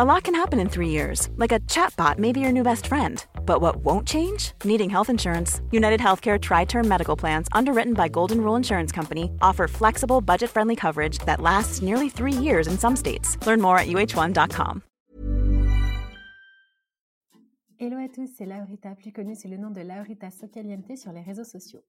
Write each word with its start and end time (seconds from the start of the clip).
A 0.00 0.04
lot 0.04 0.22
can 0.22 0.34
happen 0.36 0.60
in 0.60 0.68
three 0.68 0.90
years, 0.90 1.28
like 1.38 1.50
a 1.50 1.58
chatbot 1.66 2.18
may 2.20 2.30
be 2.30 2.38
your 2.38 2.52
new 2.52 2.62
best 2.62 2.86
friend. 2.86 3.26
But 3.44 3.60
what 3.60 3.82
won't 3.82 4.06
change? 4.06 4.52
Needing 4.62 4.88
health 4.88 5.10
insurance. 5.10 5.60
United 5.72 5.98
Healthcare 5.98 6.40
Tri 6.40 6.66
Term 6.66 6.86
Medical 6.86 7.16
Plans, 7.16 7.48
underwritten 7.50 7.94
by 7.94 8.06
Golden 8.06 8.40
Rule 8.40 8.54
Insurance 8.54 8.92
Company, 8.92 9.32
offer 9.42 9.66
flexible, 9.66 10.20
budget 10.20 10.50
friendly 10.50 10.76
coverage 10.76 11.18
that 11.26 11.40
lasts 11.40 11.82
nearly 11.82 12.08
three 12.08 12.32
years 12.32 12.68
in 12.68 12.78
some 12.78 12.94
states. 12.94 13.36
Learn 13.44 13.60
more 13.60 13.76
at 13.76 13.88
uh1.com. 13.88 14.82
Hello 17.80 17.96
à 17.96 18.08
tous, 18.08 18.28
c'est 18.36 18.46
Laurita, 18.46 18.94
plus 18.94 19.10
connue 19.10 19.34
sous 19.34 19.48
le 19.48 19.56
nom 19.56 19.72
de 19.72 19.80
Laurita 19.80 20.30
Socaliente 20.30 20.96
sur 20.96 21.10
les 21.10 21.22
réseaux 21.22 21.42
sociaux. 21.42 21.82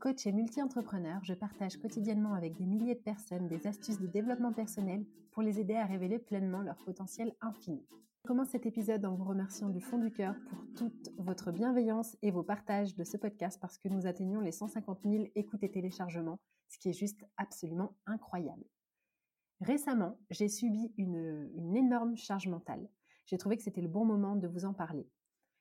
Coach 0.00 0.26
et 0.26 0.32
multi-entrepreneur, 0.32 1.22
je 1.24 1.34
partage 1.34 1.76
quotidiennement 1.76 2.32
avec 2.32 2.56
des 2.56 2.64
milliers 2.64 2.94
de 2.94 3.00
personnes 3.00 3.48
des 3.48 3.66
astuces 3.66 4.00
de 4.00 4.06
développement 4.06 4.50
personnel 4.50 5.04
pour 5.30 5.42
les 5.42 5.60
aider 5.60 5.74
à 5.74 5.84
révéler 5.84 6.18
pleinement 6.18 6.62
leur 6.62 6.78
potentiel 6.78 7.34
infini. 7.42 7.84
Je 7.90 8.28
commence 8.28 8.48
cet 8.48 8.64
épisode 8.64 9.04
en 9.04 9.14
vous 9.14 9.24
remerciant 9.24 9.68
du 9.68 9.82
fond 9.82 9.98
du 9.98 10.10
cœur 10.10 10.34
pour 10.48 10.64
toute 10.74 11.10
votre 11.18 11.52
bienveillance 11.52 12.16
et 12.22 12.30
vos 12.30 12.42
partages 12.42 12.96
de 12.96 13.04
ce 13.04 13.18
podcast 13.18 13.58
parce 13.60 13.76
que 13.76 13.90
nous 13.90 14.06
atteignons 14.06 14.40
les 14.40 14.52
150 14.52 15.02
000 15.04 15.24
écoutes 15.34 15.64
et 15.64 15.70
téléchargements, 15.70 16.40
ce 16.70 16.78
qui 16.78 16.88
est 16.88 16.98
juste 16.98 17.22
absolument 17.36 17.94
incroyable. 18.06 18.64
Récemment, 19.60 20.18
j'ai 20.30 20.48
subi 20.48 20.94
une, 20.96 21.50
une 21.54 21.76
énorme 21.76 22.16
charge 22.16 22.48
mentale. 22.48 22.88
J'ai 23.26 23.36
trouvé 23.36 23.58
que 23.58 23.62
c'était 23.62 23.82
le 23.82 23.88
bon 23.88 24.06
moment 24.06 24.34
de 24.34 24.48
vous 24.48 24.64
en 24.64 24.72
parler. 24.72 25.06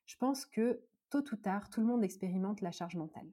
Je 0.06 0.16
pense 0.16 0.46
que 0.46 0.82
tôt 1.10 1.26
ou 1.30 1.36
tard, 1.36 1.70
tout 1.70 1.82
le 1.82 1.88
monde 1.88 2.06
expérimente 2.06 2.62
la 2.62 2.72
charge 2.72 2.96
mentale. 2.96 3.28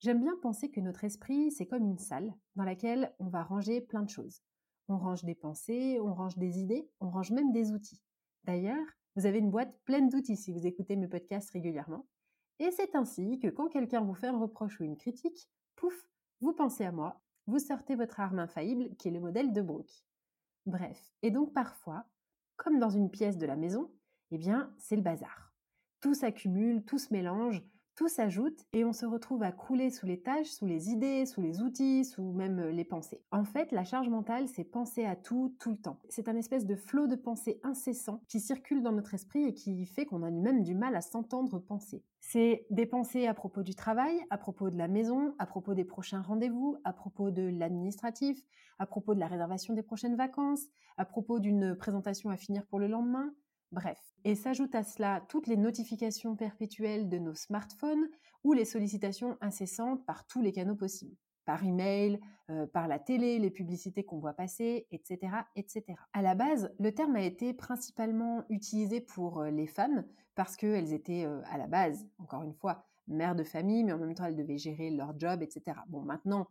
J'aime 0.00 0.20
bien 0.20 0.36
penser 0.42 0.70
que 0.70 0.80
notre 0.80 1.04
esprit, 1.04 1.50
c'est 1.50 1.66
comme 1.66 1.86
une 1.86 1.98
salle 1.98 2.34
dans 2.54 2.64
laquelle 2.64 3.14
on 3.18 3.28
va 3.28 3.42
ranger 3.42 3.80
plein 3.80 4.02
de 4.02 4.10
choses. 4.10 4.42
On 4.88 4.98
range 4.98 5.24
des 5.24 5.34
pensées, 5.34 5.98
on 6.00 6.14
range 6.14 6.36
des 6.36 6.58
idées, 6.58 6.88
on 7.00 7.10
range 7.10 7.32
même 7.32 7.52
des 7.52 7.72
outils. 7.72 8.02
D'ailleurs, 8.44 8.86
vous 9.16 9.26
avez 9.26 9.38
une 9.38 9.50
boîte 9.50 9.74
pleine 9.84 10.08
d'outils 10.08 10.36
si 10.36 10.52
vous 10.52 10.66
écoutez 10.66 10.96
mes 10.96 11.08
podcasts 11.08 11.50
régulièrement. 11.50 12.06
Et 12.58 12.70
c'est 12.70 12.94
ainsi 12.94 13.38
que 13.38 13.48
quand 13.48 13.68
quelqu'un 13.68 14.02
vous 14.02 14.14
fait 14.14 14.28
un 14.28 14.38
reproche 14.38 14.78
ou 14.80 14.84
une 14.84 14.96
critique, 14.96 15.48
pouf, 15.76 16.08
vous 16.40 16.52
pensez 16.52 16.84
à 16.84 16.92
moi, 16.92 17.20
vous 17.46 17.58
sortez 17.58 17.94
votre 17.94 18.20
arme 18.20 18.38
infaillible 18.38 18.94
qui 18.96 19.08
est 19.08 19.12
le 19.12 19.20
modèle 19.20 19.52
de 19.52 19.62
Brooke. 19.62 20.04
Bref, 20.66 21.12
et 21.22 21.30
donc 21.30 21.52
parfois, 21.52 22.06
comme 22.56 22.78
dans 22.78 22.90
une 22.90 23.10
pièce 23.10 23.38
de 23.38 23.46
la 23.46 23.56
maison, 23.56 23.90
eh 24.30 24.38
bien, 24.38 24.74
c'est 24.78 24.96
le 24.96 25.02
bazar 25.02 25.46
tout 26.06 26.14
s'accumule, 26.14 26.84
tout 26.84 26.98
se 26.98 27.12
mélange, 27.12 27.62
tout 27.96 28.08
s'ajoute 28.08 28.64
et 28.74 28.84
on 28.84 28.92
se 28.92 29.06
retrouve 29.06 29.42
à 29.42 29.52
crouler 29.52 29.90
sous 29.90 30.06
les 30.06 30.20
tâches, 30.20 30.48
sous 30.48 30.66
les 30.66 30.90
idées, 30.90 31.24
sous 31.24 31.40
les 31.40 31.62
outils, 31.62 32.04
sous 32.04 32.32
même 32.32 32.58
euh, 32.58 32.70
les 32.70 32.84
pensées. 32.84 33.22
En 33.32 33.44
fait, 33.44 33.72
la 33.72 33.84
charge 33.84 34.08
mentale, 34.08 34.48
c'est 34.48 34.64
penser 34.64 35.06
à 35.06 35.16
tout, 35.16 35.56
tout 35.58 35.70
le 35.70 35.78
temps. 35.78 35.98
C'est 36.10 36.28
un 36.28 36.36
espèce 36.36 36.66
de 36.66 36.76
flot 36.76 37.06
de 37.06 37.16
pensées 37.16 37.58
incessant 37.64 38.22
qui 38.28 38.38
circule 38.38 38.82
dans 38.82 38.92
notre 38.92 39.14
esprit 39.14 39.44
et 39.44 39.54
qui 39.54 39.86
fait 39.86 40.04
qu'on 40.04 40.22
a 40.22 40.30
même 40.30 40.62
du 40.62 40.74
mal 40.74 40.94
à 40.94 41.00
s'entendre 41.00 41.58
penser. 41.58 42.04
C'est 42.20 42.66
des 42.70 42.86
pensées 42.86 43.26
à 43.26 43.34
propos 43.34 43.62
du 43.62 43.74
travail, 43.74 44.20
à 44.28 44.36
propos 44.36 44.68
de 44.68 44.76
la 44.76 44.88
maison, 44.88 45.34
à 45.38 45.46
propos 45.46 45.74
des 45.74 45.84
prochains 45.84 46.20
rendez-vous, 46.20 46.76
à 46.84 46.92
propos 46.92 47.30
de 47.30 47.42
l'administratif, 47.42 48.38
à 48.78 48.86
propos 48.86 49.14
de 49.14 49.20
la 49.20 49.26
réservation 49.26 49.72
des 49.72 49.82
prochaines 49.82 50.16
vacances, 50.16 50.66
à 50.98 51.06
propos 51.06 51.40
d'une 51.40 51.74
présentation 51.74 52.28
à 52.28 52.36
finir 52.36 52.66
pour 52.66 52.78
le 52.78 52.88
lendemain, 52.88 53.32
Bref, 53.72 54.00
et 54.24 54.34
s'ajoute 54.34 54.74
à 54.74 54.84
cela 54.84 55.22
toutes 55.28 55.46
les 55.46 55.56
notifications 55.56 56.36
perpétuelles 56.36 57.08
de 57.08 57.18
nos 57.18 57.34
smartphones 57.34 58.08
ou 58.44 58.52
les 58.52 58.64
sollicitations 58.64 59.36
incessantes 59.40 60.04
par 60.06 60.26
tous 60.26 60.40
les 60.40 60.52
canaux 60.52 60.76
possibles 60.76 61.16
par 61.46 61.64
email, 61.64 62.20
euh, 62.50 62.66
par 62.66 62.88
la 62.88 62.98
télé, 62.98 63.38
les 63.38 63.50
publicités 63.50 64.04
qu'on 64.04 64.18
voit 64.18 64.34
passer, 64.34 64.86
etc., 64.90 65.32
etc. 65.54 65.84
À 66.12 66.20
la 66.20 66.34
base, 66.34 66.74
le 66.78 66.92
terme 66.92 67.16
a 67.16 67.22
été 67.22 67.54
principalement 67.54 68.44
utilisé 68.50 69.00
pour 69.00 69.40
euh, 69.40 69.50
les 69.50 69.66
femmes 69.66 70.04
parce 70.34 70.56
qu'elles 70.56 70.92
étaient 70.92 71.24
euh, 71.24 71.40
à 71.46 71.56
la 71.56 71.68
base, 71.68 72.06
encore 72.18 72.42
une 72.42 72.52
fois, 72.52 72.84
mères 73.06 73.36
de 73.36 73.44
famille, 73.44 73.84
mais 73.84 73.92
en 73.92 73.98
même 73.98 74.14
temps 74.14 74.24
elles 74.24 74.36
devaient 74.36 74.58
gérer 74.58 74.90
leur 74.90 75.18
job, 75.18 75.40
etc. 75.40 75.78
Bon, 75.86 76.02
maintenant, 76.02 76.48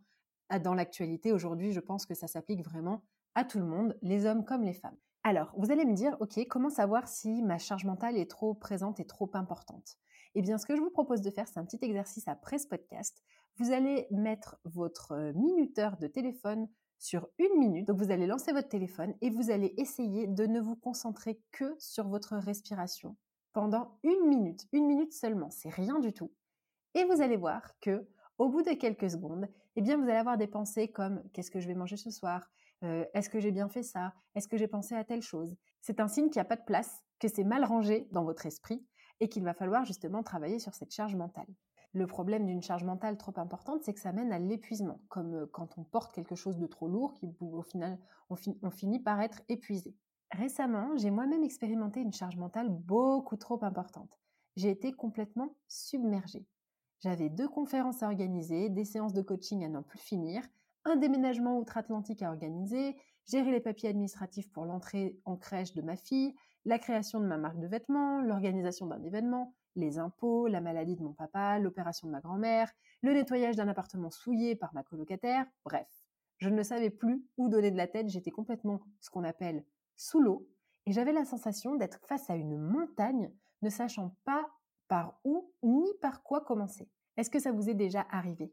dans 0.62 0.74
l'actualité, 0.74 1.32
aujourd'hui, 1.32 1.72
je 1.72 1.80
pense 1.80 2.06
que 2.06 2.14
ça 2.14 2.26
s'applique 2.26 2.64
vraiment 2.64 3.02
à 3.34 3.44
tout 3.44 3.58
le 3.58 3.66
monde, 3.66 3.96
les 4.00 4.24
hommes 4.24 4.44
comme 4.44 4.62
les 4.62 4.72
femmes. 4.72 4.96
Alors, 5.28 5.52
vous 5.56 5.72
allez 5.72 5.84
me 5.84 5.92
dire, 5.92 6.16
OK, 6.20 6.38
comment 6.48 6.70
savoir 6.70 7.08
si 7.08 7.42
ma 7.42 7.58
charge 7.58 7.84
mentale 7.84 8.16
est 8.16 8.30
trop 8.30 8.54
présente 8.54 9.00
et 9.00 9.04
trop 9.04 9.28
importante? 9.34 9.96
Eh 10.36 10.40
bien, 10.40 10.56
ce 10.56 10.66
que 10.66 10.76
je 10.76 10.80
vous 10.80 10.88
propose 10.88 11.20
de 11.20 11.32
faire, 11.32 11.48
c'est 11.48 11.58
un 11.58 11.64
petit 11.64 11.80
exercice 11.82 12.28
après 12.28 12.58
ce 12.58 12.68
podcast. 12.68 13.24
Vous 13.56 13.72
allez 13.72 14.06
mettre 14.12 14.56
votre 14.62 15.10
euh, 15.14 15.32
minuteur 15.32 15.96
de 15.96 16.06
téléphone 16.06 16.68
sur 17.00 17.26
une 17.40 17.58
minute. 17.58 17.88
Donc, 17.88 17.98
vous 17.98 18.12
allez 18.12 18.28
lancer 18.28 18.52
votre 18.52 18.68
téléphone 18.68 19.14
et 19.20 19.30
vous 19.30 19.50
allez 19.50 19.74
essayer 19.78 20.28
de 20.28 20.46
ne 20.46 20.60
vous 20.60 20.76
concentrer 20.76 21.40
que 21.50 21.74
sur 21.80 22.06
votre 22.06 22.36
respiration 22.36 23.16
pendant 23.52 23.98
une 24.04 24.28
minute. 24.28 24.68
Une 24.72 24.86
minute 24.86 25.12
seulement, 25.12 25.50
c'est 25.50 25.70
rien 25.70 25.98
du 25.98 26.12
tout. 26.12 26.30
Et 26.94 27.04
vous 27.04 27.20
allez 27.20 27.36
voir 27.36 27.76
que, 27.80 28.06
au 28.38 28.48
bout 28.48 28.62
de 28.62 28.74
quelques 28.74 29.10
secondes, 29.10 29.48
eh 29.74 29.80
bien, 29.80 29.96
vous 29.96 30.04
allez 30.04 30.12
avoir 30.12 30.38
des 30.38 30.46
pensées 30.46 30.86
comme 30.86 31.20
qu'est-ce 31.32 31.50
que 31.50 31.58
je 31.58 31.66
vais 31.66 31.74
manger 31.74 31.96
ce 31.96 32.12
soir? 32.12 32.48
Euh, 32.86 33.04
est-ce 33.14 33.28
que 33.28 33.40
j'ai 33.40 33.52
bien 33.52 33.68
fait 33.68 33.82
ça? 33.82 34.14
Est-ce 34.34 34.48
que 34.48 34.56
j'ai 34.56 34.68
pensé 34.68 34.94
à 34.94 35.04
telle 35.04 35.22
chose? 35.22 35.56
C'est 35.80 36.00
un 36.00 36.08
signe 36.08 36.30
qu'il 36.30 36.40
n'y 36.40 36.46
a 36.46 36.48
pas 36.48 36.56
de 36.56 36.64
place, 36.64 37.02
que 37.18 37.28
c'est 37.28 37.44
mal 37.44 37.64
rangé 37.64 38.08
dans 38.12 38.24
votre 38.24 38.46
esprit 38.46 38.86
et 39.20 39.28
qu'il 39.28 39.44
va 39.44 39.54
falloir 39.54 39.84
justement 39.84 40.22
travailler 40.22 40.58
sur 40.58 40.74
cette 40.74 40.92
charge 40.92 41.16
mentale. 41.16 41.48
Le 41.92 42.06
problème 42.06 42.46
d'une 42.46 42.62
charge 42.62 42.84
mentale 42.84 43.16
trop 43.16 43.32
importante, 43.36 43.82
c'est 43.82 43.94
que 43.94 44.00
ça 44.00 44.12
mène 44.12 44.32
à 44.32 44.38
l'épuisement, 44.38 45.00
comme 45.08 45.34
euh, 45.34 45.46
quand 45.46 45.78
on 45.78 45.84
porte 45.84 46.12
quelque 46.12 46.34
chose 46.34 46.58
de 46.58 46.66
trop 46.66 46.88
lourd, 46.88 47.14
qui 47.14 47.26
au 47.40 47.62
final, 47.62 47.98
on, 48.30 48.36
on 48.62 48.70
finit 48.70 49.00
par 49.00 49.20
être 49.20 49.42
épuisé. 49.48 49.96
Récemment, 50.32 50.96
j'ai 50.96 51.10
moi-même 51.10 51.44
expérimenté 51.44 52.00
une 52.00 52.12
charge 52.12 52.36
mentale 52.36 52.68
beaucoup 52.68 53.36
trop 53.36 53.62
importante. 53.64 54.20
J'ai 54.56 54.70
été 54.70 54.92
complètement 54.92 55.54
submergée. 55.68 56.46
J'avais 57.00 57.28
deux 57.28 57.48
conférences 57.48 58.02
à 58.02 58.06
organiser, 58.06 58.68
des 58.68 58.84
séances 58.84 59.12
de 59.12 59.22
coaching 59.22 59.64
à 59.64 59.68
n'en 59.68 59.82
plus 59.82 59.98
finir, 59.98 60.42
un 60.86 60.96
déménagement 60.96 61.58
outre-Atlantique 61.58 62.22
à 62.22 62.30
organiser, 62.30 62.96
gérer 63.26 63.50
les 63.50 63.60
papiers 63.60 63.88
administratifs 63.88 64.50
pour 64.52 64.64
l'entrée 64.64 65.18
en 65.24 65.36
crèche 65.36 65.74
de 65.74 65.82
ma 65.82 65.96
fille, 65.96 66.34
la 66.64 66.78
création 66.78 67.20
de 67.20 67.26
ma 67.26 67.36
marque 67.36 67.58
de 67.58 67.66
vêtements, 67.66 68.20
l'organisation 68.22 68.86
d'un 68.86 69.02
événement, 69.02 69.54
les 69.74 69.98
impôts, 69.98 70.46
la 70.46 70.60
maladie 70.60 70.96
de 70.96 71.02
mon 71.02 71.12
papa, 71.12 71.58
l'opération 71.58 72.06
de 72.06 72.12
ma 72.12 72.20
grand-mère, 72.20 72.70
le 73.02 73.12
nettoyage 73.12 73.56
d'un 73.56 73.68
appartement 73.68 74.10
souillé 74.10 74.54
par 74.54 74.72
ma 74.74 74.82
colocataire, 74.82 75.44
bref. 75.64 75.88
Je 76.38 76.48
ne 76.48 76.62
savais 76.62 76.90
plus 76.90 77.24
où 77.36 77.48
donner 77.48 77.70
de 77.70 77.76
la 77.76 77.88
tête, 77.88 78.08
j'étais 78.08 78.30
complètement 78.30 78.80
ce 79.00 79.10
qu'on 79.10 79.24
appelle 79.24 79.64
sous 79.96 80.20
l'eau, 80.20 80.48
et 80.86 80.92
j'avais 80.92 81.12
la 81.12 81.24
sensation 81.24 81.74
d'être 81.74 81.98
face 82.06 82.30
à 82.30 82.36
une 82.36 82.56
montagne, 82.56 83.32
ne 83.62 83.70
sachant 83.70 84.14
pas 84.24 84.46
par 84.86 85.18
où 85.24 85.50
ni 85.64 85.92
par 86.00 86.22
quoi 86.22 86.42
commencer. 86.42 86.88
Est-ce 87.16 87.30
que 87.30 87.40
ça 87.40 87.50
vous 87.50 87.68
est 87.68 87.74
déjà 87.74 88.06
arrivé? 88.10 88.52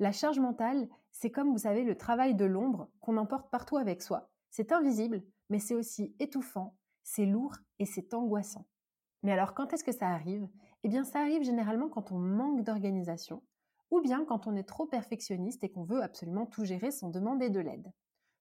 La 0.00 0.12
charge 0.12 0.40
mentale, 0.40 0.88
c'est 1.12 1.30
comme 1.30 1.50
vous 1.50 1.58
savez 1.58 1.84
le 1.84 1.96
travail 1.96 2.34
de 2.34 2.44
l'ombre 2.44 2.90
qu'on 3.00 3.16
emporte 3.16 3.50
partout 3.50 3.76
avec 3.76 4.02
soi. 4.02 4.30
C'est 4.50 4.72
invisible, 4.72 5.22
mais 5.50 5.58
c'est 5.58 5.74
aussi 5.74 6.14
étouffant, 6.18 6.76
c'est 7.02 7.26
lourd 7.26 7.54
et 7.78 7.86
c'est 7.86 8.14
angoissant. 8.14 8.66
Mais 9.22 9.32
alors 9.32 9.54
quand 9.54 9.72
est-ce 9.72 9.84
que 9.84 9.92
ça 9.92 10.08
arrive? 10.08 10.48
Eh 10.82 10.88
bien 10.88 11.04
ça 11.04 11.20
arrive 11.20 11.44
généralement 11.44 11.88
quand 11.88 12.12
on 12.12 12.18
manque 12.18 12.62
d'organisation 12.62 13.42
ou 13.90 14.00
bien 14.00 14.24
quand 14.24 14.46
on 14.46 14.56
est 14.56 14.68
trop 14.68 14.86
perfectionniste 14.86 15.62
et 15.62 15.70
qu'on 15.70 15.84
veut 15.84 16.02
absolument 16.02 16.46
tout 16.46 16.64
gérer 16.64 16.90
sans 16.90 17.10
demander 17.10 17.48
de 17.48 17.60
l'aide. 17.60 17.92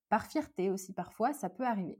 Par 0.09 0.25
fierté 0.25 0.71
aussi 0.71 0.93
parfois, 0.93 1.33
ça 1.33 1.49
peut 1.49 1.65
arriver. 1.65 1.99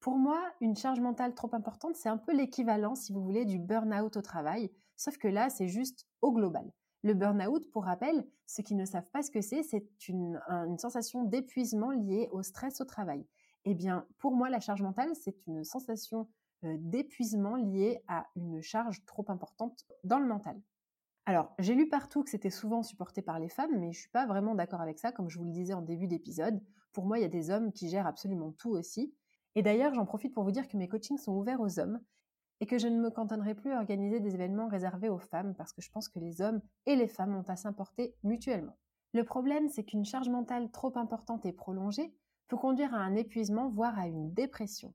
Pour 0.00 0.16
moi, 0.16 0.40
une 0.60 0.76
charge 0.76 1.00
mentale 1.00 1.34
trop 1.34 1.50
importante, 1.54 1.96
c'est 1.96 2.08
un 2.08 2.18
peu 2.18 2.34
l'équivalent, 2.34 2.94
si 2.94 3.12
vous 3.12 3.22
voulez, 3.22 3.44
du 3.44 3.58
burn-out 3.58 4.16
au 4.16 4.22
travail, 4.22 4.70
sauf 4.96 5.18
que 5.18 5.28
là, 5.28 5.50
c'est 5.50 5.68
juste 5.68 6.06
au 6.22 6.32
global. 6.32 6.70
Le 7.06 7.14
burn-out, 7.14 7.70
pour 7.70 7.84
rappel, 7.84 8.26
ceux 8.46 8.64
qui 8.64 8.74
ne 8.74 8.84
savent 8.84 9.08
pas 9.12 9.22
ce 9.22 9.30
que 9.30 9.40
c'est, 9.40 9.62
c'est 9.62 10.08
une, 10.08 10.40
sensation 10.76 11.22
d'épuisement 11.22 11.92
liée 11.92 12.28
au 12.32 12.42
stress 12.42 12.80
au 12.80 12.84
travail. 12.84 13.24
Eh 13.64 13.74
bien, 13.74 14.04
pour 14.18 14.34
moi, 14.34 14.50
la 14.50 14.58
charge 14.58 14.82
mentale, 14.82 15.10
c'est 15.14 15.46
une 15.46 15.62
sensation 15.62 16.28
euh, 16.64 16.74
d'épuisement 16.80 17.54
liée 17.54 18.02
à 18.08 18.26
une 18.34 18.60
charge 18.60 19.04
trop 19.04 19.24
importante 19.28 19.86
dans 20.02 20.18
le 20.18 20.26
mental. 20.26 20.60
Alors, 21.26 21.54
j'ai 21.60 21.76
lu 21.76 21.88
partout 21.88 22.24
que 22.24 22.30
c'était 22.30 22.50
souvent 22.50 22.82
supporté 22.82 23.22
par 23.22 23.38
les 23.38 23.50
femmes, 23.50 23.78
mais 23.78 23.92
je 23.92 24.00
suis 24.00 24.10
pas 24.10 24.26
vraiment 24.26 24.56
d'accord 24.56 24.80
avec 24.80 24.98
ça, 24.98 25.12
comme 25.12 25.30
je 25.30 25.38
vous 25.38 25.44
le 25.44 25.52
disais 25.52 25.74
en 25.74 25.82
début 25.82 26.08
d'épisode. 26.08 26.60
Pour 26.92 27.06
moi, 27.06 27.20
il 27.20 27.22
y 27.22 27.24
a 27.24 27.28
des 27.28 27.50
hommes 27.50 27.70
qui 27.70 27.88
gèrent 27.88 28.08
absolument 28.08 28.50
tout 28.50 28.70
aussi. 28.70 29.14
Et 29.54 29.62
d'ailleurs, 29.62 29.94
j'en 29.94 30.06
profite 30.06 30.34
pour 30.34 30.42
vous 30.42 30.50
dire 30.50 30.66
que 30.66 30.76
mes 30.76 30.88
coachings 30.88 31.18
sont 31.18 31.36
ouverts 31.36 31.60
aux 31.60 31.78
hommes 31.78 32.00
et 32.60 32.66
que 32.66 32.78
je 32.78 32.88
ne 32.88 33.00
me 33.00 33.10
cantonnerai 33.10 33.54
plus 33.54 33.72
à 33.72 33.78
organiser 33.78 34.20
des 34.20 34.34
événements 34.34 34.68
réservés 34.68 35.08
aux 35.08 35.18
femmes 35.18 35.54
parce 35.54 35.72
que 35.72 35.82
je 35.82 35.90
pense 35.90 36.08
que 36.08 36.18
les 36.18 36.40
hommes 36.40 36.60
et 36.86 36.96
les 36.96 37.08
femmes 37.08 37.36
ont 37.36 37.48
à 37.48 37.56
s'importer 37.56 38.14
mutuellement. 38.22 38.76
Le 39.12 39.24
problème, 39.24 39.68
c'est 39.68 39.84
qu'une 39.84 40.04
charge 40.04 40.28
mentale 40.28 40.70
trop 40.70 40.96
importante 40.96 41.46
et 41.46 41.52
prolongée 41.52 42.14
peut 42.48 42.56
conduire 42.56 42.94
à 42.94 42.98
un 42.98 43.14
épuisement, 43.14 43.68
voire 43.68 43.98
à 43.98 44.06
une 44.06 44.32
dépression. 44.32 44.94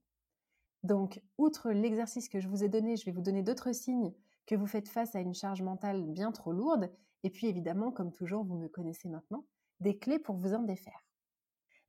Donc, 0.83 1.21
outre 1.37 1.71
l'exercice 1.71 2.29
que 2.29 2.39
je 2.39 2.47
vous 2.47 2.63
ai 2.63 2.69
donné, 2.69 2.97
je 2.97 3.05
vais 3.05 3.11
vous 3.11 3.21
donner 3.21 3.43
d'autres 3.43 3.71
signes 3.71 4.13
que 4.47 4.55
vous 4.55 4.67
faites 4.67 4.89
face 4.89 5.15
à 5.15 5.19
une 5.19 5.33
charge 5.33 5.61
mentale 5.61 6.03
bien 6.03 6.31
trop 6.31 6.51
lourde, 6.51 6.91
et 7.23 7.29
puis 7.29 7.47
évidemment, 7.47 7.91
comme 7.91 8.11
toujours, 8.11 8.43
vous 8.43 8.57
me 8.57 8.67
connaissez 8.67 9.07
maintenant, 9.07 9.45
des 9.79 9.97
clés 9.97 10.19
pour 10.19 10.35
vous 10.35 10.53
en 10.53 10.63
défaire. 10.63 11.05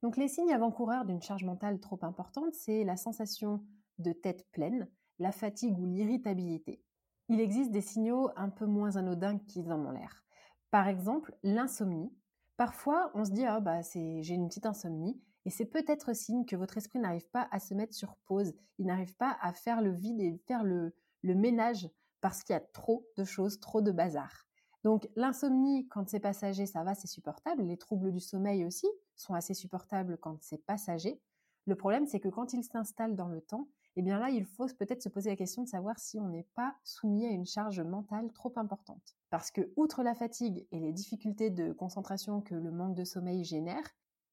Donc 0.01 0.17
les 0.17 0.27
signes 0.27 0.53
avant-coureurs 0.53 1.05
d'une 1.05 1.21
charge 1.21 1.43
mentale 1.43 1.79
trop 1.79 1.99
importante, 2.01 2.53
c'est 2.53 2.83
la 2.83 2.97
sensation 2.97 3.63
de 3.99 4.11
tête 4.11 4.45
pleine, 4.51 4.87
la 5.23 5.31
fatigue 5.31 5.79
ou 5.79 5.85
l'irritabilité. 5.85 6.83
Il 7.29 7.39
existe 7.39 7.71
des 7.71 7.81
signaux 7.81 8.29
un 8.35 8.49
peu 8.49 8.65
moins 8.65 8.97
anodins 8.97 9.39
qu'ils 9.39 9.71
en 9.71 9.85
ont 9.85 9.91
l'air. 9.91 10.23
Par 10.69 10.87
exemple, 10.89 11.33
l'insomnie. 11.43 12.13
Parfois, 12.57 13.09
on 13.15 13.23
se 13.23 13.31
dit 13.31 13.45
ah 13.45 13.61
bah 13.61 13.79
j'ai 13.93 14.33
une 14.33 14.49
petite 14.49 14.65
insomnie 14.65 15.19
et 15.45 15.49
c'est 15.49 15.65
peut-être 15.65 16.13
signe 16.13 16.45
que 16.45 16.57
votre 16.57 16.77
esprit 16.77 16.99
n'arrive 16.99 17.27
pas 17.29 17.47
à 17.51 17.59
se 17.59 17.73
mettre 17.73 17.93
sur 17.93 18.17
pause, 18.25 18.53
il 18.77 18.85
n'arrive 18.85 19.15
pas 19.15 19.37
à 19.41 19.53
faire 19.53 19.81
le 19.81 19.91
vide 19.91 20.19
et 20.19 20.37
faire 20.45 20.63
le, 20.63 20.93
le 21.21 21.35
ménage 21.35 21.89
parce 22.21 22.43
qu'il 22.43 22.53
y 22.53 22.57
a 22.57 22.61
trop 22.73 23.07
de 23.17 23.23
choses, 23.23 23.59
trop 23.59 23.81
de 23.81 23.91
bazar. 23.91 24.45
Donc 24.83 25.07
l'insomnie, 25.15 25.87
quand 25.87 26.09
c'est 26.09 26.19
passager, 26.19 26.65
ça 26.65 26.83
va, 26.83 26.95
c'est 26.95 27.07
supportable. 27.07 27.63
Les 27.63 27.77
troubles 27.77 28.11
du 28.11 28.19
sommeil 28.19 28.65
aussi 28.65 28.87
sont 29.15 29.33
assez 29.33 29.53
supportables 29.53 30.17
quand 30.17 30.37
c'est 30.41 30.65
passager. 30.65 31.21
Le 31.65 31.75
problème, 31.75 32.07
c'est 32.07 32.19
que 32.19 32.27
quand 32.27 32.51
ils 32.51 32.63
s'installent 32.63 33.15
dans 33.15 33.29
le 33.29 33.41
temps, 33.41 33.69
eh 33.95 34.01
bien 34.01 34.19
là, 34.19 34.29
il 34.29 34.45
faut 34.45 34.67
peut-être 34.67 35.03
se 35.03 35.09
poser 35.09 35.29
la 35.29 35.35
question 35.35 35.63
de 35.63 35.67
savoir 35.67 35.99
si 35.99 36.19
on 36.19 36.27
n'est 36.29 36.47
pas 36.55 36.75
soumis 36.83 37.25
à 37.25 37.29
une 37.29 37.45
charge 37.45 37.79
mentale 37.81 38.31
trop 38.33 38.51
importante. 38.55 39.15
Parce 39.29 39.51
que, 39.51 39.71
outre 39.75 40.03
la 40.03 40.15
fatigue 40.15 40.67
et 40.71 40.79
les 40.79 40.93
difficultés 40.93 41.49
de 41.49 41.73
concentration 41.73 42.41
que 42.41 42.55
le 42.55 42.71
manque 42.71 42.95
de 42.95 43.03
sommeil 43.03 43.43
génère, 43.43 43.83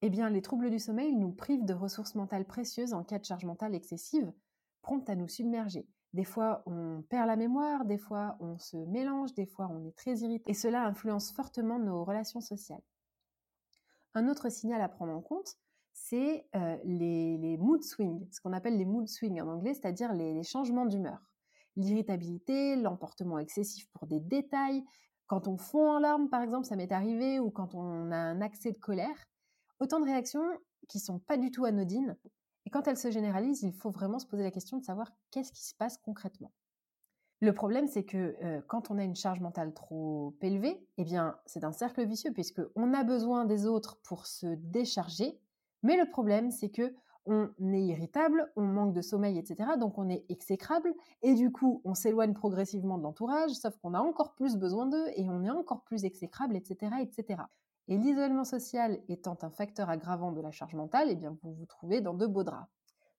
eh 0.03 0.09
bien, 0.09 0.31
les 0.31 0.41
troubles 0.41 0.71
du 0.71 0.79
sommeil 0.79 1.15
nous 1.15 1.33
privent 1.33 1.67
de 1.67 1.75
ressources 1.75 2.15
mentales 2.15 2.47
précieuses 2.47 2.95
en 2.95 3.05
cas 3.05 3.19
de 3.19 3.25
charge 3.25 3.45
mentale 3.45 3.75
excessive, 3.75 4.33
prompte 4.81 5.11
à 5.11 5.15
nous 5.15 5.29
submerger. 5.29 5.87
Des 6.15 6.25
fois, 6.25 6.62
on 6.67 7.03
perd 7.09 7.29
la 7.29 7.37
mémoire, 7.37 7.85
des 7.85 7.99
fois, 7.99 8.37
on 8.41 8.59
se 8.59 8.77
mélange, 8.77 9.35
des 9.35 9.47
fois, 9.47 9.69
on 9.71 9.85
est 9.85 9.97
très 9.97 10.17
irrité. 10.19 10.51
Et 10.51 10.55
cela 10.55 10.85
influence 10.87 11.33
fortement 11.33 11.79
nos 11.79 12.05
relations 12.05 12.41
sociales. 12.41 12.83
Un 14.15 14.27
autre 14.27 14.49
signal 14.49 14.81
à 14.81 14.89
prendre 14.89 15.12
en 15.12 15.21
compte, 15.21 15.59
c'est 15.92 16.46
les, 16.84 17.56
mood 17.58 17.82
swings, 17.82 18.26
ce 18.31 18.40
qu'on 18.40 18.52
appelle 18.52 18.76
les 18.76 18.84
mood 18.84 19.08
swings 19.08 19.40
en 19.40 19.48
anglais, 19.48 19.75
c'est-à-dire 19.75 20.12
les, 20.12 20.42
changements 20.42 20.87
d'humeur. 20.87 21.22
L'irritabilité, 21.76 22.76
l'emportement 22.76 23.38
excessif 23.38 23.88
pour 23.92 24.06
des 24.06 24.20
détails, 24.20 24.84
quand 25.26 25.46
on 25.46 25.56
fond 25.56 25.88
en 25.88 25.98
larmes 25.98 26.28
par 26.28 26.42
exemple, 26.42 26.66
ça 26.66 26.76
m'est 26.76 26.92
arrivé, 26.92 27.38
ou 27.38 27.50
quand 27.50 27.75
on 27.75 28.10
a 28.10 28.16
un 28.16 28.40
accès 28.40 28.72
de 28.72 28.78
colère, 28.78 29.26
autant 29.78 30.00
de 30.00 30.04
réactions 30.04 30.44
qui 30.88 30.98
sont 30.98 31.20
pas 31.20 31.37
du 31.37 31.50
tout 31.50 31.64
anodines 31.64 32.16
et 32.66 32.70
quand 32.70 32.87
elle 32.88 32.96
se 32.96 33.10
généralise, 33.10 33.62
il 33.62 33.72
faut 33.72 33.90
vraiment 33.90 34.19
se 34.19 34.26
poser 34.26 34.42
la 34.42 34.50
question 34.50 34.78
de 34.78 34.84
savoir 34.84 35.10
qu'est-ce 35.31 35.52
qui 35.52 35.64
se 35.64 35.75
passe 35.75 35.96
concrètement. 35.98 36.52
Le 37.40 37.54
problème, 37.54 37.88
c'est 37.88 38.04
que 38.04 38.37
quand 38.69 38.90
on 38.90 38.98
a 38.98 39.02
une 39.02 39.16
charge 39.16 39.40
mentale 39.40 39.72
trop 39.72 40.37
élevée, 40.42 40.87
eh 40.98 41.04
bien, 41.04 41.38
c'est 41.46 41.64
un 41.64 41.72
cercle 41.72 42.06
vicieux 42.06 42.32
puisque 42.32 42.60
on 42.76 42.92
a 42.92 43.02
besoin 43.02 43.46
des 43.46 43.66
autres 43.66 43.98
pour 44.02 44.26
se 44.26 44.46
décharger. 44.46 45.40
Mais 45.82 45.97
le 45.97 46.09
problème, 46.09 46.50
c'est 46.50 46.71
que 46.71 46.94
on 47.27 47.50
est 47.73 47.82
irritable, 47.82 48.50
on 48.56 48.62
manque 48.62 48.94
de 48.94 49.03
sommeil, 49.03 49.38
etc. 49.38 49.73
Donc 49.79 49.99
on 49.99 50.09
est 50.09 50.25
exécrable 50.29 50.93
et 51.23 51.35
du 51.35 51.53
coup, 51.53 51.81
on 51.85 51.94
s'éloigne 51.94 52.32
progressivement 52.32 52.99
de 52.99 53.03
l'entourage, 53.03 53.50
sauf 53.53 53.77
qu'on 53.79 53.94
a 53.94 54.00
encore 54.00 54.35
plus 54.35 54.56
besoin 54.56 54.87
d'eux 54.87 55.06
et 55.17 55.29
on 55.29 55.44
est 55.44 55.50
encore 55.50 55.85
plus 55.85 56.05
exécrable, 56.05 56.56
etc., 56.56 56.93
etc. 57.00 57.43
Et 57.88 57.99
l'isolement 57.99 58.44
social 58.44 59.00
étant 59.09 59.37
un 59.43 59.50
facteur 59.50 59.91
aggravant 59.91 60.32
de 60.32 60.41
la 60.41 60.50
charge 60.50 60.75
mentale, 60.75 61.09
eh 61.11 61.17
bien 61.17 61.37
vous 61.43 61.53
vous 61.53 61.67
trouvez 61.67 62.00
dans 62.00 62.15
de 62.15 62.26
beaux 62.26 62.44
draps. 62.44 62.69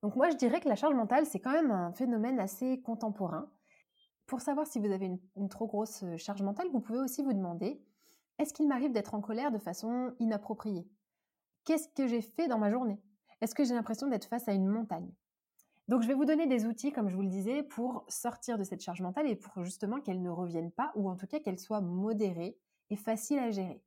Donc 0.01 0.15
moi 0.15 0.29
je 0.29 0.35
dirais 0.35 0.59
que 0.61 0.69
la 0.69 0.75
charge 0.75 0.95
mentale 0.95 1.25
c'est 1.25 1.39
quand 1.39 1.51
même 1.51 1.71
un 1.71 1.93
phénomène 1.93 2.39
assez 2.39 2.81
contemporain. 2.81 3.49
Pour 4.25 4.41
savoir 4.41 4.65
si 4.65 4.79
vous 4.79 4.91
avez 4.91 5.11
une, 5.35 5.49
trop 5.49 5.67
grosse 5.67 6.03
euh, 6.03 6.17
charge 6.17 6.41
mentale, 6.41 6.67
vous 6.71 6.79
pouvez 6.79 6.99
aussi 6.99 7.21
vous 7.21 7.33
demander 7.33 7.83
est-ce 8.39 8.53
qu'il 8.53 8.67
m'arrive 8.67 8.93
d'être 8.93 9.13
en 9.13 9.21
colère 9.21 9.51
de 9.51 9.59
façon 9.59 10.13
inappropriée? 10.19 10.87
Qu'est-ce 11.63 11.87
que 11.89 12.07
j'ai 12.07 12.21
fait 12.21 12.47
dans 12.47 12.57
ma 12.57 12.71
journée? 12.71 12.99
Est-ce 13.41 13.55
que 13.55 13.63
j'ai 13.63 13.73
l'impression 13.73 14.07
d'être 14.07 14.25
face 14.25 14.47
à 14.47 14.53
une 14.53 14.67
montagne? 14.67 15.11
Donc 15.87 16.01
je 16.01 16.07
vais 16.07 16.13
vous 16.13 16.25
donner 16.25 16.47
des 16.47 16.65
outils, 16.65 16.91
comme 16.91 17.09
je 17.09 17.15
vous 17.15 17.21
le 17.21 17.27
disais, 17.27 17.63
pour 17.63 18.05
sortir 18.07 18.57
de 18.57 18.63
cette 18.63 18.81
charge 18.81 19.01
mentale 19.01 19.27
et 19.27 19.35
pour 19.35 19.63
justement 19.63 19.99
qu'elle 19.99 20.21
ne 20.21 20.29
revienne 20.29 20.71
pas, 20.71 20.91
ou 20.95 21.09
en 21.09 21.15
tout 21.15 21.27
cas 21.27 21.39
qu'elle 21.39 21.59
soit 21.59 21.81
modérée 21.81 22.57
et 22.89 22.95
facile 22.95 23.39
à 23.39 23.51
gérer. 23.51 23.83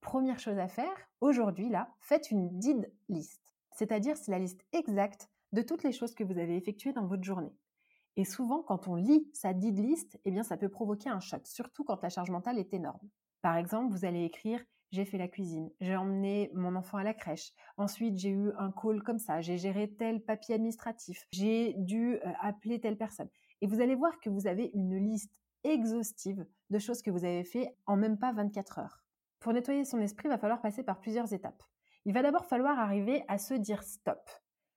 Première 0.00 0.38
chose 0.38 0.58
à 0.58 0.66
faire, 0.66 0.94
aujourd'hui 1.20 1.68
là, 1.68 1.94
faites 2.00 2.30
une 2.30 2.58
did 2.58 2.90
list. 3.08 3.54
C'est-à-dire 3.72 4.16
c'est 4.16 4.30
la 4.30 4.38
liste 4.38 4.64
exacte 4.72 5.30
de 5.52 5.62
toutes 5.62 5.82
les 5.82 5.92
choses 5.92 6.14
que 6.14 6.24
vous 6.24 6.38
avez 6.38 6.56
effectuées 6.56 6.92
dans 6.92 7.06
votre 7.06 7.24
journée. 7.24 7.54
Et 8.16 8.24
souvent, 8.24 8.62
quand 8.62 8.88
on 8.88 8.96
lit 8.96 9.30
sa 9.32 9.52
did 9.52 9.78
list, 9.78 10.18
eh 10.24 10.30
bien, 10.30 10.42
ça 10.42 10.56
peut 10.56 10.68
provoquer 10.68 11.08
un 11.08 11.20
choc, 11.20 11.46
surtout 11.46 11.84
quand 11.84 12.02
la 12.02 12.08
charge 12.08 12.30
mentale 12.30 12.58
est 12.58 12.74
énorme. 12.74 13.08
Par 13.42 13.56
exemple, 13.56 13.92
vous 13.92 14.04
allez 14.04 14.24
écrire 14.24 14.64
j'ai 14.90 15.04
fait 15.04 15.18
la 15.18 15.28
cuisine, 15.28 15.70
j'ai 15.80 15.96
emmené 15.96 16.50
mon 16.54 16.74
enfant 16.76 16.98
à 16.98 17.04
la 17.04 17.14
crèche, 17.14 17.52
ensuite 17.76 18.16
j'ai 18.16 18.30
eu 18.30 18.52
un 18.58 18.72
call 18.72 19.02
comme 19.02 19.18
ça, 19.18 19.40
j'ai 19.40 19.58
géré 19.58 19.90
tel 19.90 20.20
papier 20.20 20.54
administratif, 20.54 21.26
j'ai 21.30 21.74
dû 21.74 22.14
euh, 22.14 22.32
appeler 22.40 22.80
telle 22.80 22.96
personne. 22.96 23.28
Et 23.60 23.66
vous 23.66 23.80
allez 23.80 23.94
voir 23.94 24.18
que 24.20 24.30
vous 24.30 24.46
avez 24.46 24.70
une 24.74 24.96
liste 24.96 25.32
exhaustive 25.64 26.46
de 26.70 26.78
choses 26.78 27.02
que 27.02 27.10
vous 27.10 27.24
avez 27.24 27.44
fait 27.44 27.76
en 27.86 27.96
même 27.96 28.18
pas 28.18 28.32
24 28.32 28.78
heures. 28.78 29.04
Pour 29.38 29.52
nettoyer 29.52 29.84
son 29.84 30.00
esprit, 30.00 30.28
il 30.28 30.30
va 30.30 30.38
falloir 30.38 30.60
passer 30.60 30.82
par 30.82 31.00
plusieurs 31.00 31.32
étapes. 31.32 31.62
Il 32.04 32.14
va 32.14 32.22
d'abord 32.22 32.46
falloir 32.46 32.78
arriver 32.78 33.24
à 33.28 33.38
se 33.38 33.54
dire 33.54 33.82
stop. 33.82 34.30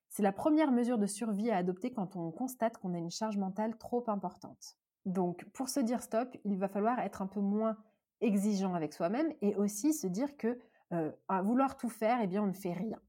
C'est 0.08 0.22
la 0.22 0.32
première 0.32 0.70
mesure 0.70 0.98
de 0.98 1.06
survie 1.06 1.50
à 1.50 1.56
adopter 1.56 1.92
quand 1.92 2.16
on 2.16 2.30
constate 2.30 2.78
qu'on 2.78 2.94
a 2.94 2.98
une 2.98 3.10
charge 3.10 3.36
mentale 3.36 3.76
trop 3.78 4.04
importante. 4.08 4.76
Donc, 5.06 5.44
pour 5.52 5.68
se 5.68 5.80
dire 5.80 6.02
stop, 6.02 6.36
il 6.44 6.58
va 6.58 6.68
falloir 6.68 6.98
être 7.00 7.20
un 7.20 7.26
peu 7.26 7.40
moins 7.40 7.76
exigeant 8.20 8.74
avec 8.74 8.92
soi-même 8.92 9.32
et 9.42 9.54
aussi 9.56 9.92
se 9.92 10.06
dire 10.06 10.36
que 10.36 10.58
euh, 10.92 11.10
à 11.28 11.42
vouloir 11.42 11.76
tout 11.76 11.88
faire, 11.88 12.18
eh 12.22 12.26
bien, 12.26 12.42
on 12.42 12.46
ne 12.46 12.52
fait 12.52 12.72
rien. 12.72 13.00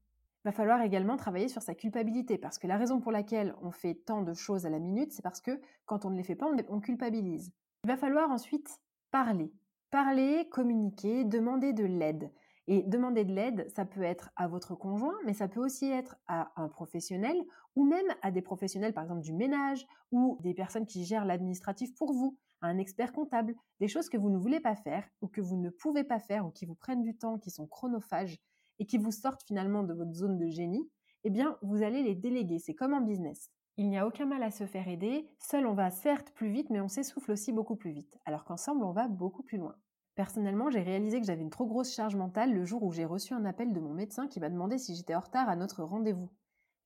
Il 0.44 0.48
va 0.48 0.52
falloir 0.52 0.80
également 0.82 1.16
travailler 1.16 1.48
sur 1.48 1.62
sa 1.62 1.74
culpabilité 1.74 2.38
parce 2.38 2.58
que 2.58 2.66
la 2.66 2.76
raison 2.76 3.00
pour 3.00 3.12
laquelle 3.12 3.54
on 3.62 3.70
fait 3.70 3.94
tant 3.94 4.22
de 4.22 4.34
choses 4.34 4.64
à 4.66 4.70
la 4.70 4.78
minute, 4.78 5.12
c'est 5.12 5.22
parce 5.22 5.40
que 5.40 5.60
quand 5.86 6.04
on 6.04 6.10
ne 6.10 6.16
les 6.16 6.22
fait 6.22 6.36
pas, 6.36 6.48
on 6.68 6.80
culpabilise. 6.80 7.52
Il 7.84 7.88
va 7.88 7.96
falloir 7.96 8.30
ensuite 8.30 8.80
parler, 9.10 9.52
Parler, 9.90 10.48
communiquer, 10.50 11.24
demander 11.24 11.72
de 11.72 11.84
l'aide. 11.84 12.32
Et 12.66 12.82
demander 12.82 13.24
de 13.24 13.32
l'aide, 13.32 13.70
ça 13.74 13.84
peut 13.84 14.02
être 14.02 14.30
à 14.34 14.48
votre 14.48 14.74
conjoint, 14.74 15.14
mais 15.24 15.32
ça 15.32 15.46
peut 15.46 15.60
aussi 15.60 15.88
être 15.88 16.16
à 16.26 16.50
un 16.60 16.68
professionnel 16.68 17.40
ou 17.76 17.84
même 17.84 18.06
à 18.22 18.32
des 18.32 18.42
professionnels, 18.42 18.92
par 18.92 19.04
exemple 19.04 19.20
du 19.20 19.32
ménage 19.32 19.86
ou 20.10 20.38
des 20.40 20.54
personnes 20.54 20.86
qui 20.86 21.04
gèrent 21.04 21.24
l'administratif 21.24 21.94
pour 21.94 22.12
vous, 22.12 22.36
à 22.60 22.68
un 22.68 22.78
expert 22.78 23.12
comptable, 23.12 23.54
des 23.80 23.88
choses 23.88 24.08
que 24.08 24.16
vous 24.16 24.30
ne 24.30 24.38
voulez 24.38 24.60
pas 24.60 24.76
faire 24.76 25.08
ou 25.20 25.28
que 25.28 25.40
vous 25.40 25.56
ne 25.56 25.70
pouvez 25.70 26.04
pas 26.04 26.18
faire 26.18 26.46
ou 26.46 26.50
qui 26.50 26.66
vous 26.66 26.74
prennent 26.74 27.02
du 27.02 27.16
temps, 27.16 27.38
qui 27.38 27.50
sont 27.50 27.66
chronophages 27.66 28.38
et 28.78 28.86
qui 28.86 28.98
vous 28.98 29.12
sortent 29.12 29.42
finalement 29.46 29.82
de 29.82 29.94
votre 29.94 30.12
zone 30.12 30.38
de 30.38 30.48
génie, 30.48 30.90
eh 31.24 31.30
bien, 31.30 31.58
vous 31.62 31.82
allez 31.82 32.02
les 32.02 32.14
déléguer. 32.14 32.58
C'est 32.58 32.74
comme 32.74 32.94
en 32.94 33.00
business. 33.00 33.50
Il 33.78 33.90
n'y 33.90 33.98
a 33.98 34.06
aucun 34.06 34.26
mal 34.26 34.42
à 34.42 34.50
se 34.50 34.64
faire 34.64 34.88
aider. 34.88 35.28
Seul, 35.38 35.66
on 35.66 35.74
va 35.74 35.90
certes 35.90 36.30
plus 36.30 36.50
vite, 36.50 36.70
mais 36.70 36.80
on 36.80 36.88
s'essouffle 36.88 37.32
aussi 37.32 37.52
beaucoup 37.52 37.76
plus 37.76 37.92
vite. 37.92 38.16
Alors 38.24 38.44
qu'ensemble, 38.44 38.84
on 38.84 38.92
va 38.92 39.08
beaucoup 39.08 39.42
plus 39.42 39.58
loin. 39.58 39.76
Personnellement, 40.14 40.70
j'ai 40.70 40.80
réalisé 40.80 41.20
que 41.20 41.26
j'avais 41.26 41.42
une 41.42 41.50
trop 41.50 41.66
grosse 41.66 41.92
charge 41.94 42.16
mentale 42.16 42.54
le 42.54 42.64
jour 42.64 42.82
où 42.82 42.92
j'ai 42.92 43.04
reçu 43.04 43.34
un 43.34 43.44
appel 43.44 43.74
de 43.74 43.80
mon 43.80 43.92
médecin 43.92 44.28
qui 44.28 44.40
m'a 44.40 44.48
demandé 44.48 44.78
si 44.78 44.94
j'étais 44.94 45.14
en 45.14 45.20
retard 45.20 45.48
à 45.50 45.56
notre 45.56 45.82
rendez-vous. 45.84 46.30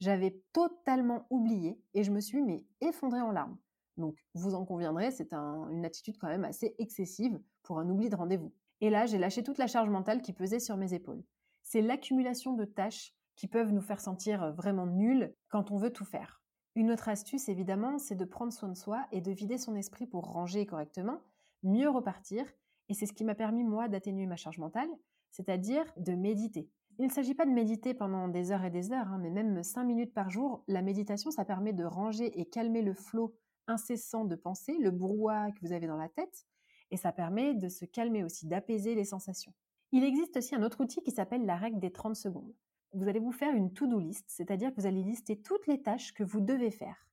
J'avais 0.00 0.42
totalement 0.52 1.26
oublié 1.30 1.80
et 1.94 2.02
je 2.02 2.10
me 2.10 2.20
suis 2.20 2.42
effondrée 2.80 3.20
en 3.20 3.30
larmes. 3.30 3.56
Donc, 4.00 4.16
vous 4.34 4.54
en 4.54 4.64
conviendrez, 4.64 5.10
c'est 5.10 5.32
une 5.32 5.84
attitude 5.84 6.18
quand 6.18 6.28
même 6.28 6.44
assez 6.44 6.74
excessive 6.78 7.40
pour 7.62 7.78
un 7.78 7.88
oubli 7.88 8.08
de 8.08 8.16
rendez-vous. 8.16 8.52
Et 8.80 8.90
là, 8.90 9.06
j'ai 9.06 9.18
lâché 9.18 9.42
toute 9.42 9.58
la 9.58 9.66
charge 9.66 9.90
mentale 9.90 10.22
qui 10.22 10.32
pesait 10.32 10.60
sur 10.60 10.76
mes 10.76 10.94
épaules. 10.94 11.22
C'est 11.62 11.82
l'accumulation 11.82 12.54
de 12.54 12.64
tâches 12.64 13.14
qui 13.36 13.46
peuvent 13.46 13.72
nous 13.72 13.82
faire 13.82 14.00
sentir 14.00 14.52
vraiment 14.54 14.86
nuls 14.86 15.34
quand 15.48 15.70
on 15.70 15.76
veut 15.76 15.92
tout 15.92 16.04
faire. 16.04 16.42
Une 16.74 16.90
autre 16.90 17.08
astuce, 17.08 17.48
évidemment, 17.48 17.98
c'est 17.98 18.14
de 18.14 18.24
prendre 18.24 18.52
soin 18.52 18.68
de 18.68 18.76
soi 18.76 19.06
et 19.12 19.20
de 19.20 19.32
vider 19.32 19.58
son 19.58 19.74
esprit 19.74 20.06
pour 20.06 20.24
ranger 20.24 20.66
correctement, 20.66 21.20
mieux 21.62 21.88
repartir. 21.88 22.44
Et 22.88 22.94
c'est 22.94 23.06
ce 23.06 23.12
qui 23.12 23.24
m'a 23.24 23.34
permis, 23.34 23.64
moi, 23.64 23.88
d'atténuer 23.88 24.26
ma 24.26 24.36
charge 24.36 24.58
mentale, 24.58 24.88
c'est-à-dire 25.30 25.84
de 25.96 26.14
méditer. 26.14 26.68
Il 26.98 27.06
ne 27.06 27.12
s'agit 27.12 27.34
pas 27.34 27.46
de 27.46 27.50
méditer 27.50 27.94
pendant 27.94 28.28
des 28.28 28.52
heures 28.52 28.64
et 28.64 28.70
des 28.70 28.92
heures, 28.92 29.08
hein, 29.08 29.18
mais 29.18 29.30
même 29.30 29.62
cinq 29.62 29.84
minutes 29.84 30.12
par 30.12 30.28
jour. 30.30 30.64
La 30.68 30.82
méditation, 30.82 31.30
ça 31.30 31.44
permet 31.44 31.72
de 31.72 31.84
ranger 31.84 32.38
et 32.38 32.44
calmer 32.44 32.82
le 32.82 32.94
flot 32.94 33.34
incessant 33.66 34.24
de 34.24 34.36
pensées, 34.36 34.76
le 34.78 34.90
brouhaha 34.90 35.52
que 35.52 35.60
vous 35.60 35.72
avez 35.72 35.86
dans 35.86 35.96
la 35.96 36.08
tête, 36.08 36.46
et 36.90 36.96
ça 36.96 37.12
permet 37.12 37.54
de 37.54 37.68
se 37.68 37.84
calmer 37.84 38.24
aussi, 38.24 38.46
d'apaiser 38.46 38.94
les 38.94 39.04
sensations. 39.04 39.54
Il 39.92 40.04
existe 40.04 40.36
aussi 40.36 40.54
un 40.54 40.62
autre 40.62 40.82
outil 40.82 41.02
qui 41.02 41.10
s'appelle 41.10 41.46
la 41.46 41.56
règle 41.56 41.80
des 41.80 41.92
30 41.92 42.16
secondes. 42.16 42.54
Vous 42.92 43.08
allez 43.08 43.20
vous 43.20 43.32
faire 43.32 43.54
une 43.54 43.72
to-do 43.72 43.98
list, 43.98 44.24
c'est-à-dire 44.28 44.70
que 44.70 44.80
vous 44.80 44.86
allez 44.86 45.02
lister 45.02 45.40
toutes 45.40 45.66
les 45.66 45.82
tâches 45.82 46.12
que 46.12 46.24
vous 46.24 46.40
devez 46.40 46.70
faire. 46.70 47.06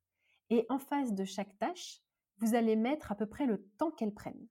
Et 0.49 0.65
en 0.69 0.79
face 0.79 1.13
de 1.13 1.25
chaque 1.25 1.57
tâche, 1.59 2.01
vous 2.39 2.55
allez 2.55 2.75
mettre 2.75 3.11
à 3.11 3.15
peu 3.15 3.25
près 3.25 3.45
le 3.45 3.63
temps 3.77 3.91
qu'elles 3.91 4.13
prennent. 4.13 4.47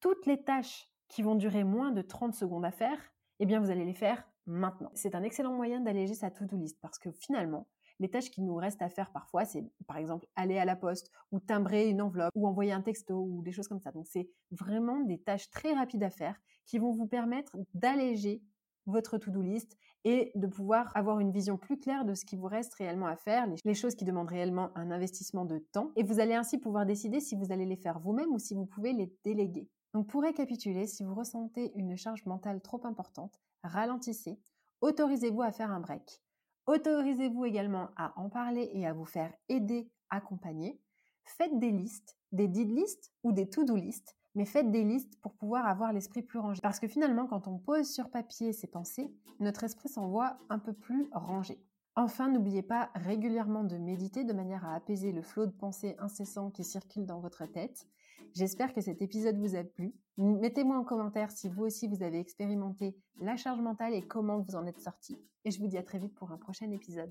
Toutes 0.00 0.26
les 0.26 0.42
tâches 0.42 0.88
qui 1.08 1.22
vont 1.22 1.34
durer 1.34 1.64
moins 1.64 1.90
de 1.90 2.02
30 2.02 2.34
secondes 2.34 2.64
à 2.64 2.70
faire, 2.70 2.98
eh 3.38 3.46
bien 3.46 3.60
vous 3.60 3.70
allez 3.70 3.84
les 3.84 3.94
faire 3.94 4.28
maintenant. 4.46 4.90
C'est 4.94 5.14
un 5.14 5.22
excellent 5.22 5.52
moyen 5.52 5.80
d'alléger 5.80 6.14
sa 6.14 6.30
to-do 6.30 6.56
list 6.56 6.78
parce 6.80 6.98
que 6.98 7.10
finalement, 7.10 7.66
les 7.98 8.10
tâches 8.10 8.30
qui 8.30 8.42
nous 8.42 8.54
restent 8.54 8.82
à 8.82 8.88
faire 8.88 9.10
parfois, 9.12 9.44
c'est 9.44 9.64
par 9.86 9.96
exemple 9.96 10.26
aller 10.36 10.58
à 10.58 10.64
la 10.64 10.76
poste 10.76 11.10
ou 11.32 11.40
timbrer 11.40 11.88
une 11.88 12.02
enveloppe 12.02 12.32
ou 12.34 12.46
envoyer 12.46 12.72
un 12.72 12.82
texto 12.82 13.16
ou 13.16 13.42
des 13.42 13.52
choses 13.52 13.68
comme 13.68 13.80
ça. 13.80 13.92
Donc 13.92 14.06
c'est 14.06 14.28
vraiment 14.50 15.00
des 15.00 15.18
tâches 15.18 15.50
très 15.50 15.72
rapides 15.72 16.02
à 16.02 16.10
faire 16.10 16.36
qui 16.66 16.78
vont 16.78 16.92
vous 16.92 17.06
permettre 17.06 17.56
d'alléger 17.74 18.42
votre 18.86 19.18
to-do 19.18 19.42
list 19.42 19.76
et 20.04 20.30
de 20.36 20.46
pouvoir 20.46 20.96
avoir 20.96 21.18
une 21.18 21.32
vision 21.32 21.58
plus 21.58 21.78
claire 21.78 22.04
de 22.04 22.14
ce 22.14 22.24
qui 22.24 22.36
vous 22.36 22.46
reste 22.46 22.74
réellement 22.74 23.06
à 23.06 23.16
faire, 23.16 23.46
les 23.64 23.74
choses 23.74 23.96
qui 23.96 24.04
demandent 24.04 24.28
réellement 24.28 24.70
un 24.76 24.90
investissement 24.90 25.44
de 25.44 25.58
temps. 25.72 25.90
Et 25.96 26.04
vous 26.04 26.20
allez 26.20 26.34
ainsi 26.34 26.58
pouvoir 26.58 26.86
décider 26.86 27.20
si 27.20 27.34
vous 27.34 27.50
allez 27.50 27.66
les 27.66 27.76
faire 27.76 27.98
vous-même 27.98 28.32
ou 28.32 28.38
si 28.38 28.54
vous 28.54 28.66
pouvez 28.66 28.92
les 28.92 29.12
déléguer. 29.24 29.68
Donc 29.92 30.06
pour 30.08 30.22
récapituler, 30.22 30.86
si 30.86 31.02
vous 31.02 31.14
ressentez 31.14 31.72
une 31.74 31.96
charge 31.96 32.24
mentale 32.26 32.60
trop 32.60 32.80
importante, 32.84 33.40
ralentissez, 33.64 34.38
autorisez-vous 34.80 35.42
à 35.42 35.50
faire 35.50 35.72
un 35.72 35.80
break. 35.80 36.22
Autorisez-vous 36.66 37.44
également 37.44 37.90
à 37.96 38.12
en 38.18 38.28
parler 38.28 38.70
et 38.72 38.86
à 38.86 38.92
vous 38.92 39.04
faire 39.04 39.32
aider, 39.48 39.88
accompagner. 40.10 40.80
Faites 41.24 41.58
des 41.58 41.70
listes, 41.70 42.16
des 42.32 42.48
did 42.48 42.70
lists 42.70 43.12
ou 43.22 43.32
des 43.32 43.48
to-do 43.48 43.76
lists, 43.76 44.16
mais 44.34 44.44
faites 44.44 44.70
des 44.70 44.84
listes 44.84 45.20
pour 45.20 45.34
pouvoir 45.34 45.66
avoir 45.66 45.92
l'esprit 45.92 46.22
plus 46.22 46.38
rangé. 46.38 46.60
Parce 46.60 46.80
que 46.80 46.88
finalement, 46.88 47.26
quand 47.26 47.48
on 47.48 47.58
pose 47.58 47.88
sur 47.88 48.10
papier 48.10 48.52
ses 48.52 48.66
pensées, 48.66 49.12
notre 49.40 49.64
esprit 49.64 49.88
s'envoie 49.88 50.38
un 50.48 50.58
peu 50.58 50.72
plus 50.72 51.08
rangé. 51.12 51.58
Enfin, 51.94 52.28
n'oubliez 52.28 52.62
pas 52.62 52.90
régulièrement 52.94 53.64
de 53.64 53.78
méditer 53.78 54.24
de 54.24 54.34
manière 54.34 54.66
à 54.66 54.74
apaiser 54.74 55.12
le 55.12 55.22
flot 55.22 55.46
de 55.46 55.52
pensées 55.52 55.96
incessants 55.98 56.50
qui 56.50 56.62
circulent 56.62 57.06
dans 57.06 57.20
votre 57.20 57.46
tête. 57.46 57.86
J'espère 58.36 58.74
que 58.74 58.82
cet 58.82 59.00
épisode 59.00 59.38
vous 59.38 59.56
a 59.56 59.64
plu. 59.64 59.94
Mettez-moi 60.18 60.76
en 60.76 60.84
commentaire 60.84 61.30
si 61.30 61.48
vous 61.48 61.64
aussi 61.64 61.88
vous 61.88 62.02
avez 62.02 62.20
expérimenté 62.20 62.94
la 63.18 63.34
charge 63.34 63.62
mentale 63.62 63.94
et 63.94 64.06
comment 64.06 64.40
vous 64.40 64.56
en 64.56 64.66
êtes 64.66 64.78
sorti. 64.78 65.18
Et 65.46 65.50
je 65.50 65.58
vous 65.58 65.68
dis 65.68 65.78
à 65.78 65.82
très 65.82 65.98
vite 65.98 66.14
pour 66.14 66.30
un 66.32 66.36
prochain 66.36 66.70
épisode. 66.70 67.10